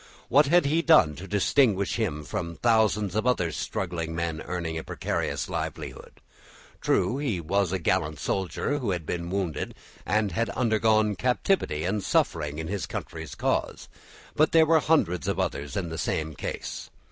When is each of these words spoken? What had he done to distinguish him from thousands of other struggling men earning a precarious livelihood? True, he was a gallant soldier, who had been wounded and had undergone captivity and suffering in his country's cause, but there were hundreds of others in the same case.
What 0.29 0.47
had 0.47 0.65
he 0.65 0.81
done 0.81 1.15
to 1.17 1.27
distinguish 1.27 1.97
him 1.97 2.23
from 2.23 2.55
thousands 2.55 3.13
of 3.15 3.27
other 3.27 3.51
struggling 3.51 4.15
men 4.15 4.41
earning 4.47 4.75
a 4.79 4.83
precarious 4.83 5.47
livelihood? 5.47 6.13
True, 6.81 7.19
he 7.19 7.39
was 7.39 7.71
a 7.71 7.77
gallant 7.77 8.17
soldier, 8.19 8.79
who 8.79 8.89
had 8.89 9.05
been 9.05 9.29
wounded 9.29 9.75
and 10.03 10.31
had 10.31 10.49
undergone 10.49 11.15
captivity 11.15 11.83
and 11.83 12.03
suffering 12.03 12.57
in 12.57 12.67
his 12.67 12.87
country's 12.87 13.35
cause, 13.35 13.89
but 14.35 14.53
there 14.53 14.65
were 14.65 14.79
hundreds 14.79 15.27
of 15.27 15.39
others 15.39 15.77
in 15.77 15.89
the 15.89 15.99
same 15.99 16.33
case. 16.33 16.89